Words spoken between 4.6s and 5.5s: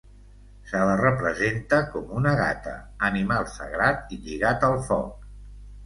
al foc.